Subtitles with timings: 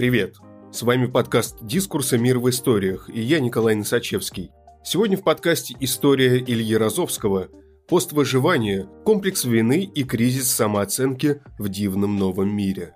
[0.00, 0.36] Привет!
[0.72, 2.16] С вами подкаст «Дискурса.
[2.16, 4.50] Мир в историях» и я Николай Носачевский.
[4.82, 7.50] Сегодня в подкасте «История Ильи Розовского.
[7.86, 8.88] Пост выживания.
[9.04, 12.94] Комплекс вины и кризис самооценки в дивном новом мире».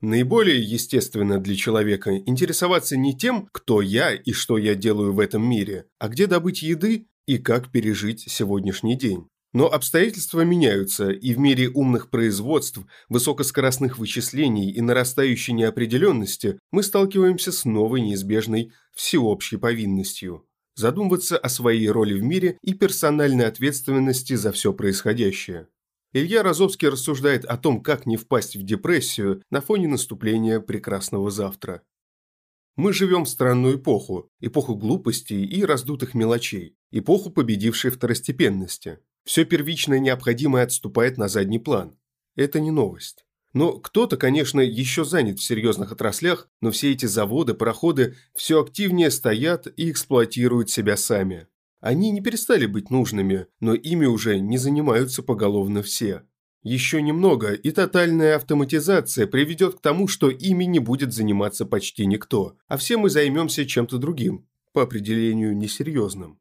[0.00, 5.46] Наиболее естественно для человека интересоваться не тем, кто я и что я делаю в этом
[5.46, 9.28] мире, а где добыть еды и как пережить сегодняшний день.
[9.54, 17.52] Но обстоятельства меняются, и в мире умных производств, высокоскоростных вычислений и нарастающей неопределенности мы сталкиваемся
[17.52, 20.44] с новой неизбежной всеобщей повинностью–
[20.74, 25.68] задумываться о своей роли в мире и персональной ответственности за все происходящее.
[26.12, 31.82] Илья Розовский рассуждает о том, как не впасть в депрессию на фоне наступления прекрасного завтра.
[32.74, 38.98] Мы живем в странную эпоху, эпоху глупостей и раздутых мелочей, эпоху победившей второстепенности.
[39.24, 41.96] Все первичное необходимое отступает на задний план.
[42.36, 43.24] Это не новость.
[43.54, 49.10] Но кто-то, конечно, еще занят в серьезных отраслях, но все эти заводы, пароходы все активнее
[49.10, 51.46] стоят и эксплуатируют себя сами.
[51.80, 56.22] Они не перестали быть нужными, но ими уже не занимаются поголовно все.
[56.62, 62.56] Еще немного, и тотальная автоматизация приведет к тому, что ими не будет заниматься почти никто,
[62.66, 66.40] а все мы займемся чем-то другим, по определению несерьезным.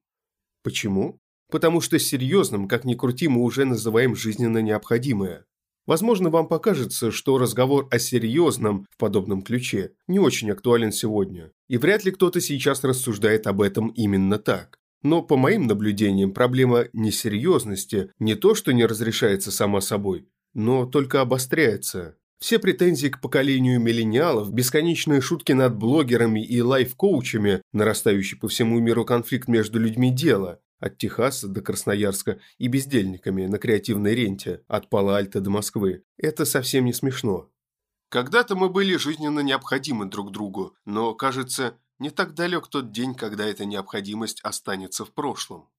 [0.63, 1.19] Почему?
[1.53, 5.45] Потому что серьезным, как ни крути, мы уже называем жизненно необходимое.
[5.85, 11.77] Возможно, вам покажется, что разговор о серьезном в подобном ключе не очень актуален сегодня, и
[11.77, 14.79] вряд ли кто-то сейчас рассуждает об этом именно так.
[15.03, 21.21] Но по моим наблюдениям проблема несерьезности не то, что не разрешается сама собой, но только
[21.21, 22.15] обостряется.
[22.39, 29.05] Все претензии к поколению миллениалов, бесконечные шутки над блогерами и лайф-коучами, нарастающий по всему миру
[29.05, 35.39] конфликт между людьми дела, от Техаса до Красноярска и бездельниками на креативной ренте от Пала-Альта
[35.39, 36.03] до Москвы.
[36.17, 37.49] Это совсем не смешно.
[38.09, 43.45] Когда-то мы были жизненно необходимы друг другу, но, кажется, не так далек тот день, когда
[43.45, 45.69] эта необходимость останется в прошлом.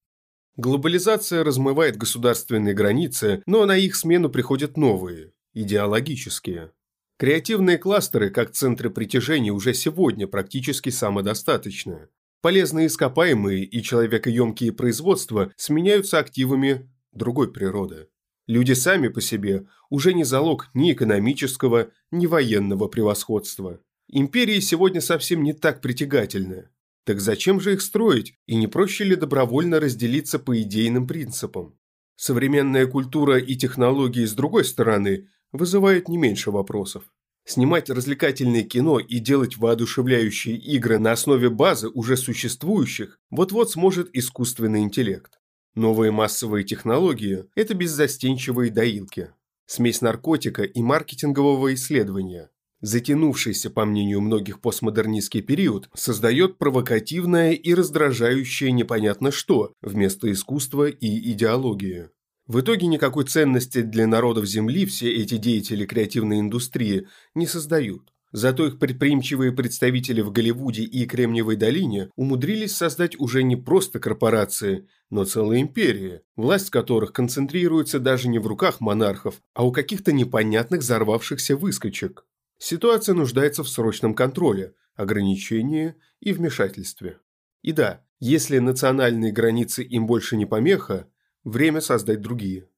[0.56, 6.72] Глобализация размывает государственные границы, но на их смену приходят новые, идеологические.
[7.18, 12.08] Креативные кластеры, как центры притяжения, уже сегодня практически самодостаточны.
[12.44, 18.08] Полезные ископаемые и человекоемкие производства сменяются активами другой природы.
[18.46, 23.80] Люди сами по себе уже не залог ни экономического, ни военного превосходства.
[24.08, 26.68] Империи сегодня совсем не так притягательны.
[27.06, 31.78] Так зачем же их строить, и не проще ли добровольно разделиться по идейным принципам?
[32.16, 37.04] Современная культура и технологии, с другой стороны, вызывают не меньше вопросов.
[37.44, 44.80] Снимать развлекательное кино и делать воодушевляющие игры на основе базы уже существующих вот-вот сможет искусственный
[44.80, 45.38] интеллект.
[45.74, 49.30] Новые массовые технологии– это беззастенчивые доилки.
[49.66, 52.50] Смесь наркотика и маркетингового исследования
[52.84, 61.32] затянувшийся, по мнению многих, постмодернистский период, создает провокативное и раздражающее непонятно что вместо искусства и
[61.32, 62.10] идеологии.
[62.46, 68.12] В итоге никакой ценности для народов Земли все эти деятели креативной индустрии не создают.
[68.32, 74.88] Зато их предприимчивые представители в Голливуде и Кремниевой долине умудрились создать уже не просто корпорации,
[75.08, 80.80] но целые империи, власть которых концентрируется даже не в руках монархов, а у каких-то непонятных
[80.80, 82.26] взорвавшихся выскочек.
[82.58, 87.18] Ситуация нуждается в срочном контроле, ограничении и вмешательстве.
[87.62, 91.06] И да, если национальные границы им больше не помеха,
[91.44, 92.68] время создать другие.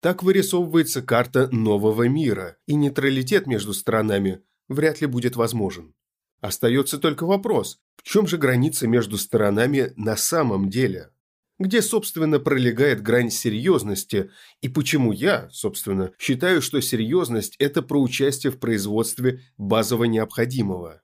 [0.00, 5.94] Так вырисовывается карта нового мира, и нейтралитет между странами вряд ли будет возможен.
[6.40, 11.10] Остается только вопрос, в чем же граница между сторонами на самом деле?
[11.58, 14.30] где, собственно, пролегает грань серьезности,
[14.60, 21.02] и почему я, собственно, считаю, что серьезность– это про участие в производстве базово необходимого.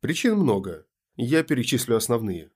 [0.00, 2.50] Причин много, я перечислю основные.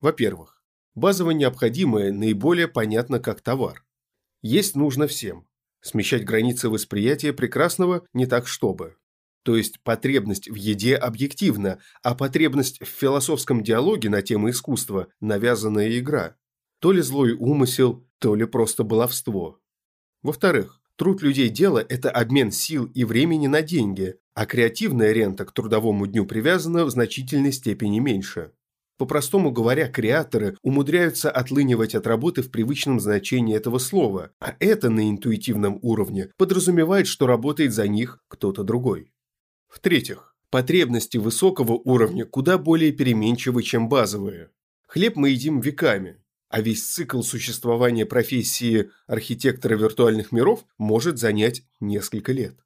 [0.00, 0.55] Во-первых,
[0.96, 3.84] базово необходимое наиболее понятно как товар.
[4.42, 5.46] Есть нужно всем.
[5.80, 8.96] Смещать границы восприятия прекрасного не так чтобы.
[9.44, 15.96] То есть потребность в еде объективна, а потребность в философском диалоге на тему искусства– навязанная
[15.98, 16.34] игра.
[16.80, 19.60] То ли злой умысел, то ли просто баловство.
[20.22, 25.52] Во-вторых, труд людей дела– это обмен сил и времени на деньги, а креативная рента к
[25.52, 28.50] трудовому дню привязана в значительной степени меньше.
[28.98, 35.10] По-простому говоря, креаторы умудряются отлынивать от работы в привычном значении этого слова, а это на
[35.10, 39.12] интуитивном уровне подразумевает, что работает за них кто-то другой.
[39.68, 44.50] В-третьих, потребности высокого уровня куда более переменчивы, чем базовые.
[44.86, 52.32] Хлеб мы едим веками, а весь цикл существования профессии архитектора виртуальных миров может занять несколько
[52.32, 52.56] лет.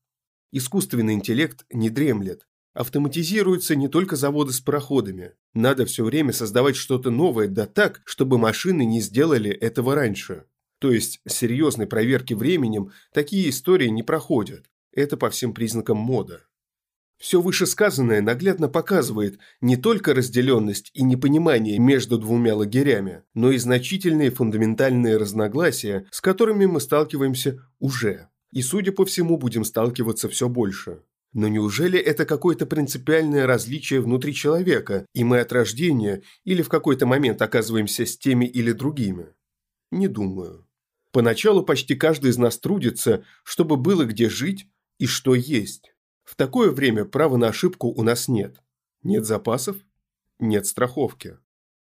[0.53, 2.47] Искусственный интеллект не дремлет.
[2.73, 5.33] Автоматизируются не только заводы с пароходами.
[5.55, 10.45] Надо все время создавать что-то новое, да так, чтобы машины не сделали этого раньше.
[10.79, 14.67] То есть серьезной проверки временем такие истории не проходят.
[14.93, 16.47] Это по всем признакам мода.
[17.19, 24.31] Все вышесказанное наглядно показывает не только разделенность и непонимание между двумя лагерями, но и значительные
[24.31, 28.29] фундаментальные разногласия, с которыми мы сталкиваемся уже.
[28.53, 31.03] И, судя по всему, будем сталкиваться все больше.
[31.33, 37.07] Но неужели это какое-то принципиальное различие внутри человека, и мы от рождения или в какой-то
[37.07, 39.29] момент оказываемся с теми или другими?
[39.93, 40.67] Не думаю.
[41.13, 44.67] Поначалу почти каждый из нас трудится, чтобы было где жить
[44.99, 45.95] и что есть.
[46.25, 48.61] В такое время права на ошибку у нас нет.
[49.03, 49.77] Нет запасов,
[50.39, 51.39] нет страховки.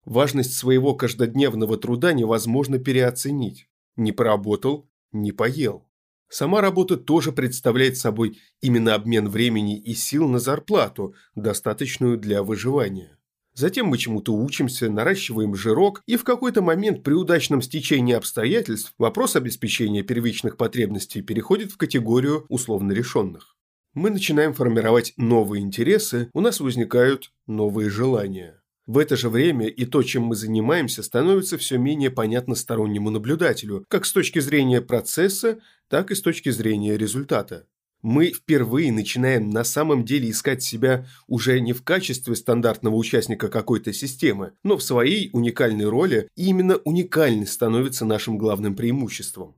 [0.05, 3.69] Важность своего каждодневного труда невозможно переоценить.
[3.95, 5.86] Не поработал, не поел.
[6.29, 13.17] Сама работа тоже представляет собой именно обмен времени и сил на зарплату, достаточную для выживания.
[13.53, 19.35] Затем мы чему-то учимся, наращиваем жирок, и в какой-то момент при удачном стечении обстоятельств вопрос
[19.35, 23.57] обеспечения первичных потребностей переходит в категорию условно решенных
[23.97, 28.61] мы начинаем формировать новые интересы, у нас возникают новые желания.
[28.87, 33.83] В это же время и то, чем мы занимаемся, становится все менее понятно стороннему наблюдателю,
[33.89, 37.67] как с точки зрения процесса, так и с точки зрения результата.
[38.01, 43.91] Мы впервые начинаем на самом деле искать себя уже не в качестве стандартного участника какой-то
[43.91, 49.55] системы, но в своей уникальной роли, и именно уникальность становится нашим главным преимуществом.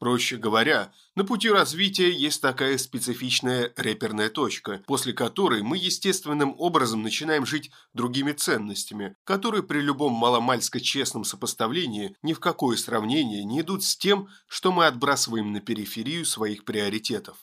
[0.00, 7.02] Проще говоря, на пути развития есть такая специфичная реперная точка, после которой мы естественным образом
[7.02, 13.60] начинаем жить другими ценностями, которые при любом маломальско честном сопоставлении ни в какое сравнение не
[13.60, 17.36] идут с тем, что мы отбрасываем на периферию своих приоритетов.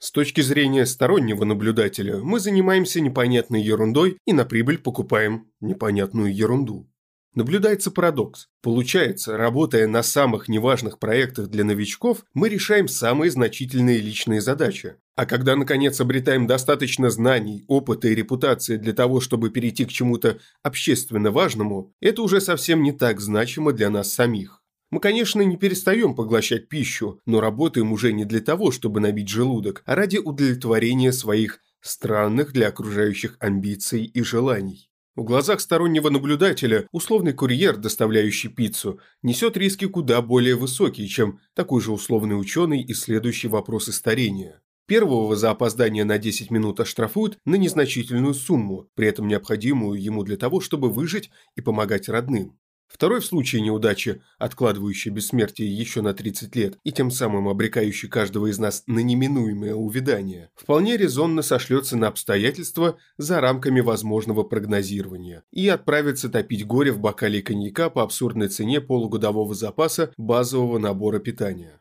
[0.00, 6.89] С точки зрения стороннего наблюдателя, мы занимаемся непонятной ерундой и на прибыль покупаем непонятную ерунду.
[7.34, 8.48] Наблюдается парадокс.
[8.60, 14.96] Получается, работая на самых неважных проектах для новичков, мы решаем самые значительные личные задачи.
[15.14, 20.40] А когда, наконец, обретаем достаточно знаний, опыта и репутации для того, чтобы перейти к чему-то
[20.64, 24.60] общественно важному, это уже совсем не так значимо для нас самих.
[24.90, 29.84] Мы, конечно, не перестаем поглощать пищу, но работаем уже не для того, чтобы набить желудок,
[29.86, 34.89] а ради удовлетворения своих странных для окружающих амбиций и желаний.
[35.16, 41.80] В глазах стороннего наблюдателя условный курьер, доставляющий пиццу, несет риски куда более высокие, чем такой
[41.80, 44.62] же условный ученый, исследующий вопросы старения.
[44.86, 50.36] Первого за опоздание на 10 минут оштрафуют на незначительную сумму, при этом необходимую ему для
[50.36, 52.59] того, чтобы выжить и помогать родным.
[52.90, 58.48] Второй в случае неудачи, откладывающий бессмертие еще на 30 лет и тем самым обрекающий каждого
[58.48, 65.68] из нас на неминуемое увядание, вполне резонно сошлется на обстоятельства за рамками возможного прогнозирования и
[65.68, 71.80] отправится топить горе в бокале коньяка по абсурдной цене полугодового запаса базового набора питания.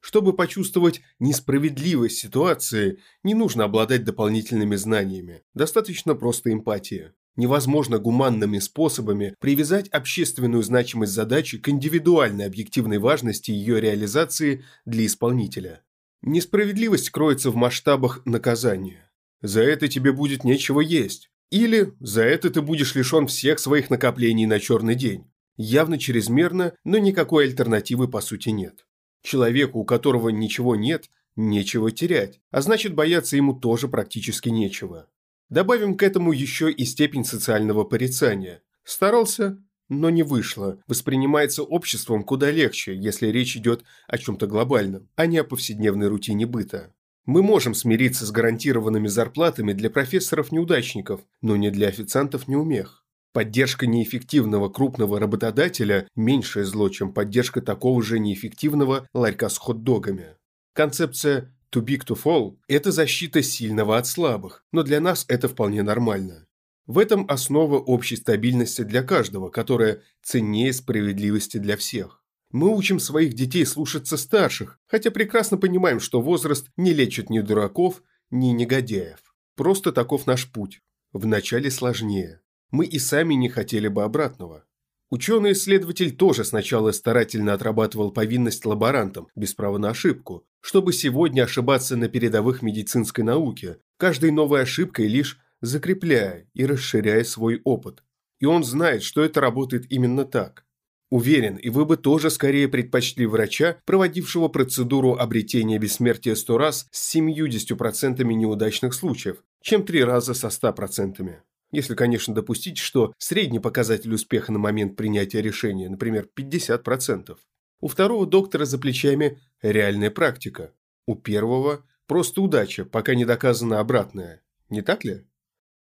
[0.00, 9.34] Чтобы почувствовать несправедливость ситуации, не нужно обладать дополнительными знаниями, достаточно просто эмпатия невозможно гуманными способами
[9.40, 15.82] привязать общественную значимость задачи к индивидуальной объективной важности ее реализации для исполнителя.
[16.20, 19.10] Несправедливость кроется в масштабах наказания.
[19.40, 21.30] За это тебе будет нечего есть.
[21.50, 25.30] Или за это ты будешь лишен всех своих накоплений на черный день.
[25.56, 28.86] Явно чрезмерно, но никакой альтернативы по сути нет.
[29.22, 35.08] Человеку, у которого ничего нет, нечего терять, а значит бояться ему тоже практически нечего.
[35.48, 38.62] Добавим к этому еще и степень социального порицания.
[38.84, 40.78] Старался, но не вышло.
[40.86, 46.46] Воспринимается обществом куда легче, если речь идет о чем-то глобальном, а не о повседневной рутине
[46.46, 46.92] быта.
[47.24, 53.04] Мы можем смириться с гарантированными зарплатами для профессоров-неудачников, но не для официантов-неумех.
[53.32, 60.36] Поддержка неэффективного крупного работодателя– меньшее зло, чем поддержка такого же неэффективного ларька с хот-догами.
[60.72, 65.82] Концепция Too big to fall– это защита сильного от слабых, но для нас это вполне
[65.82, 66.46] нормально.
[66.86, 72.22] В этом основа общей стабильности для каждого, которая ценнее справедливости для всех.
[72.50, 78.02] Мы учим своих детей слушаться старших, хотя прекрасно понимаем, что возраст не лечит ни дураков,
[78.30, 79.34] ни негодяев.
[79.54, 80.80] Просто таков наш путь.
[81.12, 82.40] Вначале сложнее.
[82.70, 84.64] Мы и сами не хотели бы обратного.
[85.10, 92.08] Ученый-исследователь тоже сначала старательно отрабатывал повинность лаборантам, без права на ошибку, чтобы сегодня ошибаться на
[92.08, 98.02] передовых медицинской науке, каждой новой ошибкой лишь закрепляя и расширяя свой опыт.
[98.38, 100.64] И он знает, что это работает именно так.
[101.10, 107.16] Уверен, и вы бы тоже скорее предпочли врача, проводившего процедуру обретения бессмертия сто раз с
[107.16, 111.38] 70% неудачных случаев, чем три раза со 100%.
[111.70, 117.36] Если, конечно, допустить, что средний показатель успеха на момент принятия решения, например, 50%.
[117.80, 120.72] У второго доктора за плечами реальная практика.
[121.06, 124.42] У первого просто удача, пока не доказано обратное.
[124.70, 125.24] Не так ли?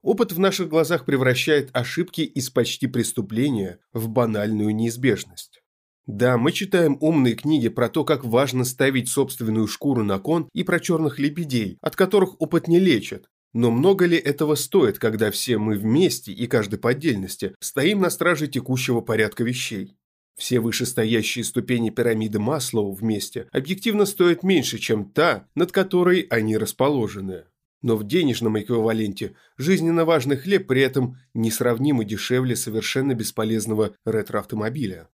[0.02, 5.62] Опыт в наших глазах превращает ошибки из почти преступления в банальную неизбежность.
[6.06, 10.62] Да, мы читаем умные книги про то, как важно ставить собственную шкуру на кон и
[10.62, 13.30] про черных лебедей, от которых опыт не лечит.
[13.54, 18.10] Но много ли этого стоит, когда все мы вместе и каждый по отдельности стоим на
[18.10, 19.96] страже текущего порядка вещей?
[20.36, 27.44] Все вышестоящие ступени пирамиды Маслоу вместе объективно стоят меньше, чем та, над которой они расположены
[27.84, 35.10] но в денежном эквиваленте жизненно важный хлеб при этом несравнимо дешевле совершенно бесполезного ретро-автомобиля.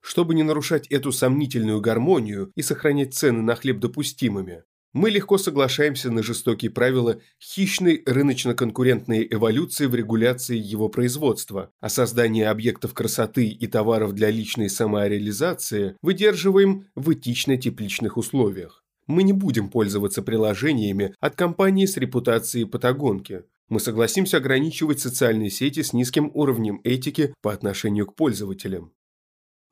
[0.00, 6.10] Чтобы не нарушать эту сомнительную гармонию и сохранять цены на хлеб допустимыми, мы легко соглашаемся
[6.10, 13.66] на жестокие правила хищной рыночно-конкурентной эволюции в регуляции его производства, а создание объектов красоты и
[13.66, 18.84] товаров для личной самореализации выдерживаем в этично-тепличных условиях.
[19.06, 23.44] Мы не будем пользоваться приложениями от компании с репутацией патагонки.
[23.68, 28.92] Мы согласимся ограничивать социальные сети с низким уровнем этики по отношению к пользователям.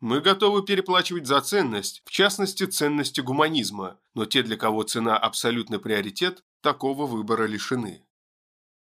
[0.01, 5.79] Мы готовы переплачивать за ценность, в частности ценности гуманизма, но те, для кого цена абсолютный
[5.79, 8.03] приоритет, такого выбора лишены.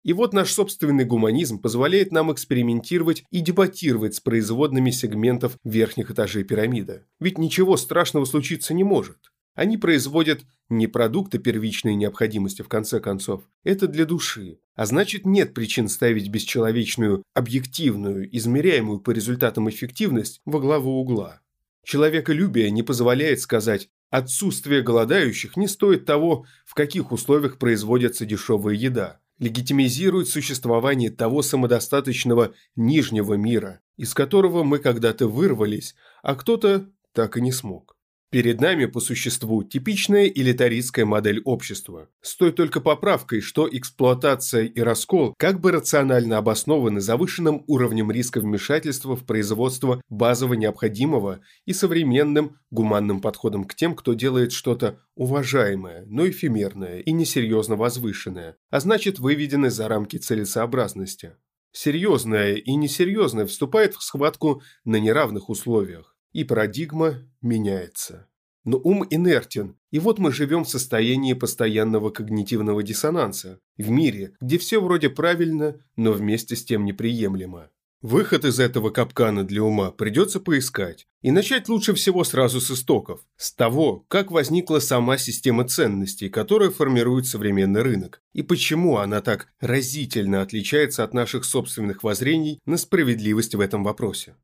[0.02, 6.42] И вот наш собственный гуманизм позволяет нам экспериментировать и дебатировать с производными сегментов верхних этажей
[6.42, 7.04] пирамиды.
[7.20, 9.32] Ведь ничего страшного случиться не может.
[9.56, 13.42] Они производят не продукты первичной необходимости, в конце концов.
[13.64, 14.60] Это для души.
[14.75, 21.40] А значит, нет причин ставить бесчеловечную, объективную, измеряемую по результатам эффективность во главу угла.
[21.84, 29.20] Человеколюбие не позволяет сказать «отсутствие голодающих не стоит того, в каких условиях производится дешевая еда»
[29.38, 37.42] легитимизирует существование того самодостаточного нижнего мира, из которого мы когда-то вырвались, а кто-то так и
[37.42, 37.96] не смог.
[38.30, 42.09] Перед нами, по существу, типичная элитаристская модель общества.
[42.23, 48.40] С той только поправкой, что эксплуатация и раскол как бы рационально обоснованы завышенным уровнем риска
[48.40, 56.04] вмешательства в производство базово необходимого и современным гуманным подходом к тем, кто делает что-то уважаемое,
[56.06, 61.37] но эфемерное и несерьезно возвышенное, а значит выведены за рамки целесообразности.
[61.71, 68.28] Серьезное и несерьезное вступает в схватку на неравных условиях и парадигма меняется.
[68.64, 74.59] Но ум инертен, и вот мы живем в состоянии постоянного когнитивного диссонанса, в мире, где
[74.59, 77.71] все вроде правильно, но вместе с тем неприемлемо.
[78.02, 81.07] Выход из этого капкана для ума придется поискать.
[81.23, 83.21] И начать лучше всего сразу с истоков.
[83.37, 88.21] С того, как возникла сама система ценностей, которая формирует современный рынок.
[88.35, 94.37] И почему она так разительно отличается от наших собственных воззрений на справедливость в этом вопросе.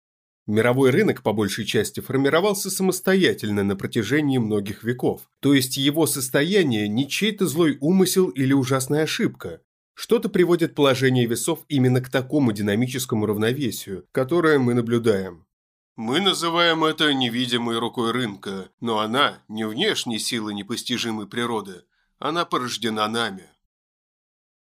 [0.47, 6.89] Мировой рынок по большей части формировался самостоятельно на протяжении многих веков, то есть его состояние
[6.89, 9.61] не чей-то злой умысел или ужасная ошибка.
[9.95, 15.47] Что-то приводит положение весов именно к такому динамическому равновесию, которое мы наблюдаем.
[15.95, 21.85] Мы называем это невидимой рукой рынка, но она не внешней силы непостижимой природы,
[22.19, 23.45] она порождена нами.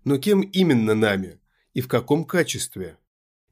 [0.03, 1.39] Но кем именно нами?
[1.74, 2.98] И в каком качестве?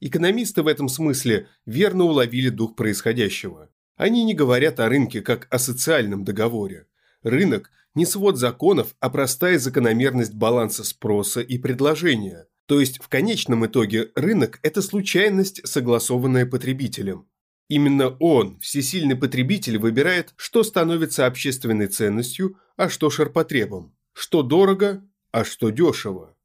[0.00, 3.68] Экономисты в этом смысле верно уловили дух происходящего.
[3.96, 6.86] Они не говорят о рынке как о социальном договоре.
[7.22, 12.46] Рынок– не свод законов, а простая закономерность баланса спроса и предложения.
[12.66, 17.26] То есть в конечном итоге рынок– это случайность, согласованная потребителем.
[17.66, 25.02] Именно он, всесильный потребитель, выбирает, что становится общественной ценностью, а что ширпотребом, что дорого,
[25.32, 26.36] а что дешево.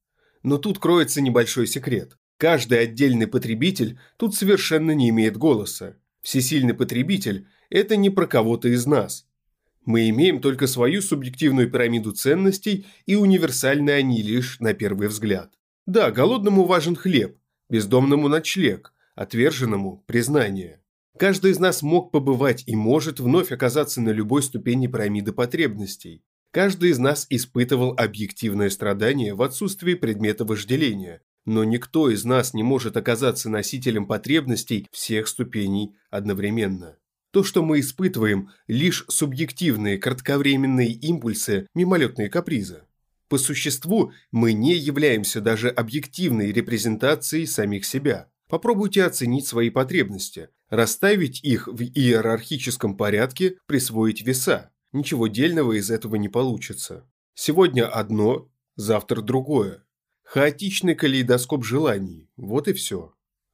[0.41, 2.17] Но тут кроется небольшой секрет.
[2.43, 5.95] Каждый отдельный потребитель тут совершенно не имеет голоса.
[6.21, 9.25] Всесильный потребитель– это не про кого-то из нас.
[9.85, 15.53] Мы имеем только свою субъективную пирамиду ценностей, и универсальны они лишь на первый взгляд.
[15.85, 17.37] Да, голодному важен хлеб,
[17.69, 20.81] бездомному ночлег, отверженному– признание.
[21.17, 26.25] Каждый из нас мог побывать и может вновь оказаться на любой ступени пирамиды потребностей.
[26.51, 32.63] Каждый из нас испытывал объективное страдание в отсутствии предмета вожделения, но никто из нас не
[32.63, 36.97] может оказаться носителем потребностей всех ступеней одновременно.
[37.31, 42.83] То, что мы испытываем, лишь субъективные кратковременные импульсы, мимолетные капризы.
[43.27, 48.29] По существу мы не являемся даже объективной репрезентацией самих себя.
[48.47, 50.49] Попробуйте оценить свои потребности.
[50.69, 54.71] Расставить их в иерархическом порядке, присвоить веса.
[54.91, 57.09] Ничего дельного из этого не получится.
[57.33, 59.83] Сегодня одно, завтра другое.
[60.23, 62.29] Хаотичный калейдоскоп желаний.
[62.37, 63.13] Вот и все.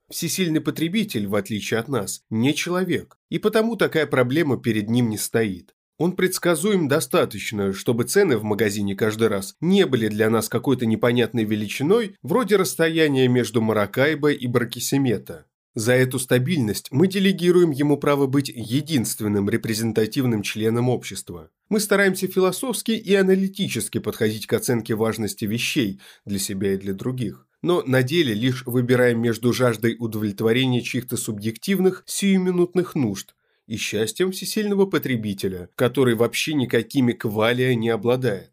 [0.09, 5.17] Всесильный потребитель, в отличие от нас, не человек, и потому такая проблема перед ним не
[5.17, 5.75] стоит.
[5.99, 11.43] Он предсказуем достаточно, чтобы цены в магазине каждый раз не были для нас какой-то непонятной
[11.43, 15.45] величиной, вроде расстояния между Маракайбо и Баркисимета.
[15.79, 21.51] За эту стабильность мы делегируем ему право быть единственным репрезентативным членом общества.
[21.69, 27.47] Мы стараемся философски и аналитически подходить к оценке важности вещей для себя и для других.
[27.61, 33.33] Но на деле лишь выбираем между жаждой удовлетворения чьих-то субъективных, сиюминутных нужд
[33.65, 38.51] и счастьем всесильного потребителя, который вообще никакими квалия не обладает.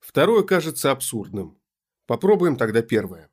[0.00, 1.58] Второе кажется абсурдным.
[2.06, 3.30] Попробуем тогда первое.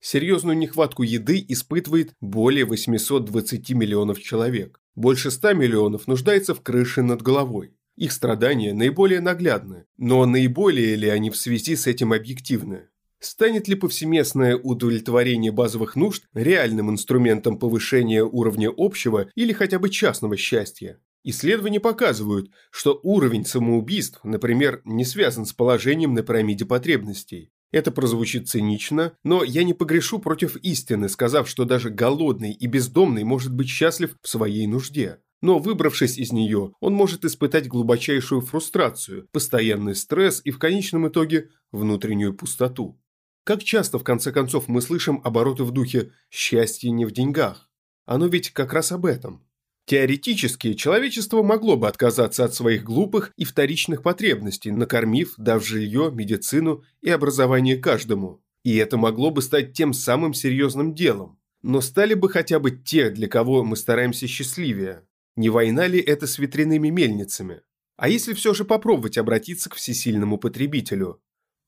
[0.00, 4.80] Серьезную нехватку еды испытывает более 820 миллионов человек.
[4.94, 7.74] Больше 100 миллионов нуждается в крыше над головой.
[7.96, 12.88] Их страдания наиболее наглядны, но наиболее ли они в связи с этим объективны?
[13.18, 20.38] Станет ли повсеместное удовлетворение базовых нужд реальным инструментом повышения уровня общего или хотя бы частного
[20.38, 20.98] счастья?
[21.22, 27.52] Исследования показывают, что уровень самоубийств, например, не связан с положением на пирамиде потребностей.
[27.72, 33.22] Это прозвучит цинично, но я не погрешу против истины, сказав, что даже голодный и бездомный
[33.22, 35.18] может быть счастлив в своей нужде.
[35.42, 41.48] Но выбравшись из нее, он может испытать глубочайшую фрустрацию, постоянный стресс и в конечном итоге
[41.72, 43.00] внутреннюю пустоту.
[43.44, 47.70] Как часто, в конце концов, мы слышим обороты в духе «счастье не в деньгах».
[48.04, 49.46] Оно ведь как раз об этом.
[49.86, 56.84] Теоретически, человечество могло бы отказаться от своих глупых и вторичных потребностей, накормив, дав жилье, медицину
[57.00, 58.42] и образование каждому.
[58.62, 61.38] И это могло бы стать тем самым серьезным делом.
[61.62, 65.04] Но стали бы хотя бы те, для кого мы стараемся счастливее.
[65.36, 67.62] Не война ли это с ветряными мельницами?
[67.96, 71.20] А если все же попробовать обратиться к всесильному потребителю?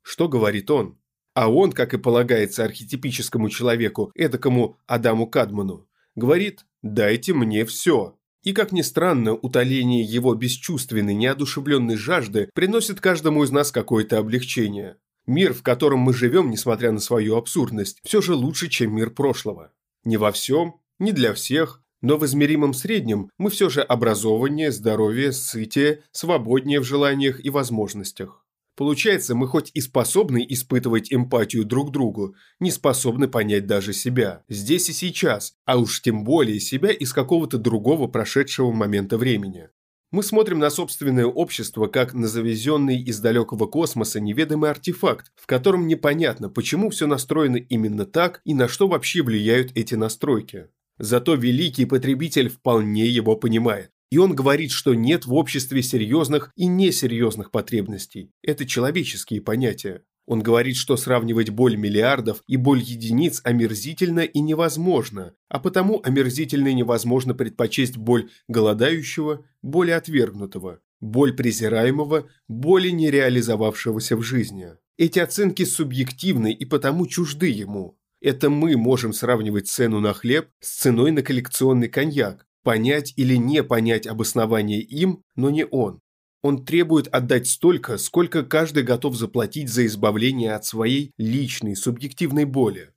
[0.03, 0.99] Что говорит он?
[1.35, 8.17] А он, как и полагается архетипическому человеку, эдакому Адаму Кадману, говорит «дайте мне все».
[8.43, 14.97] И, как ни странно, утоление его бесчувственной, неодушевленной жажды приносит каждому из нас какое-то облегчение.
[15.27, 19.73] Мир, в котором мы живем, несмотря на свою абсурдность, все же лучше, чем мир прошлого.
[20.05, 25.31] Не во всем, не для всех, но в измеримом среднем мы все же образованнее, здоровее,
[25.31, 28.45] сытее, свободнее в желаниях и возможностях.
[28.77, 34.89] Получается, мы хоть и способны испытывать эмпатию друг другу, не способны понять даже себя, здесь
[34.89, 39.69] и сейчас, а уж тем более себя из какого-то другого прошедшего момента времени.
[40.11, 45.87] Мы смотрим на собственное общество как на завезенный из далекого космоса неведомый артефакт, в котором
[45.87, 50.69] непонятно, почему все настроено именно так и на что вообще влияют эти настройки.
[50.99, 53.91] Зато великий потребитель вполне его понимает.
[54.13, 58.31] И он говорит, что нет в обществе серьезных и несерьезных потребностей.
[58.43, 60.03] Это человеческие понятия.
[60.27, 66.69] Он говорит, что сравнивать боль миллиардов и боль единиц омерзительно и невозможно, а потому омерзительно
[66.69, 74.73] и невозможно предпочесть боль голодающего, боль отвергнутого, боль презираемого, боли нереализовавшегося в жизни.
[74.99, 77.97] Эти оценки субъективны и потому чужды ему.
[78.21, 83.63] Это мы можем сравнивать цену на хлеб с ценой на коллекционный коньяк, Понять или не
[83.63, 86.01] понять обоснование им, но не он.
[86.43, 92.93] Он требует отдать столько, сколько каждый готов заплатить за избавление от своей личной, субъективной боли.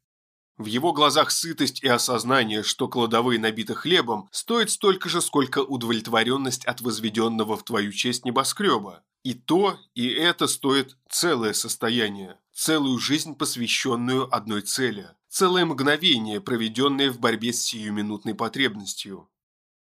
[0.58, 6.66] В его глазах сытость и осознание, что кладовые набиты хлебом, стоят столько же, сколько удовлетворенность
[6.66, 9.04] от возведенного в твою честь небоскреба.
[9.24, 17.12] И то, и это стоит целое состояние, целую жизнь, посвященную одной цели, целое мгновение, проведенное
[17.12, 19.28] в борьбе с сиюминутной потребностью.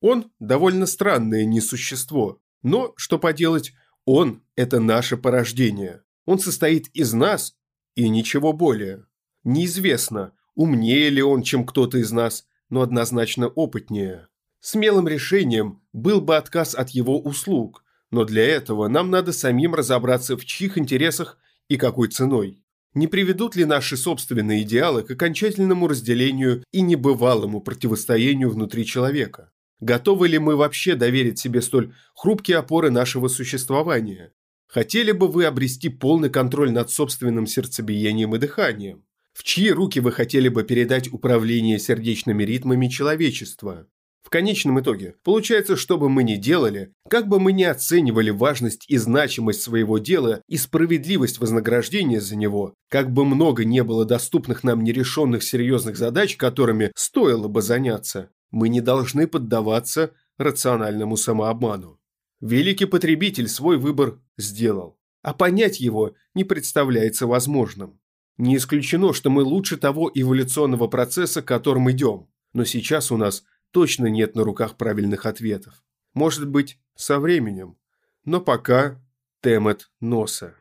[0.01, 3.73] Он довольно странное несущество, но, что поделать,
[4.05, 6.03] он– это наше порождение.
[6.25, 7.55] Он состоит из нас
[7.95, 9.05] и ничего более.
[9.43, 14.27] Неизвестно, умнее ли он, чем кто-то из нас, но однозначно опытнее.
[14.61, 20.37] Смелым решением был бы отказ от его услуг, но для этого нам надо самим разобраться,
[20.37, 22.63] в чьих интересах и какой ценой.
[22.93, 29.51] Не приведут ли наши собственные идеалы к окончательному разделению и небывалому противостоянию внутри человека?
[29.79, 34.33] Готовы ли мы вообще доверить себе столь хрупкие опоры нашего существования?
[34.67, 39.05] Хотели бы вы обрести полный контроль над собственным сердцебиением и дыханием?
[39.33, 43.87] В чьи руки вы хотели бы передать управление сердечными ритмами человечества?
[44.21, 48.85] В конечном итоге, получается, что бы мы ни делали, как бы мы ни оценивали важность
[48.89, 54.63] и значимость своего дела и справедливость вознаграждения за него, как бы много не было доступных
[54.63, 61.99] нам нерешенных серьезных задач, которыми стоило бы заняться, Мы не должны поддаваться рациональному самообману.
[62.41, 67.99] Великий потребитель свой выбор сделал, а понять его не представляется возможным.
[68.37, 74.07] Не исключено, что мы лучше того эволюционного процесса, которым идем, но сейчас у нас точно
[74.07, 75.83] нет на руках правильных ответов.
[76.13, 77.77] Может быть, со временем.
[78.23, 79.01] Но пока
[79.41, 80.55] темет носа.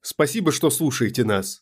[0.00, 1.61] Спасибо, что слушаете нас.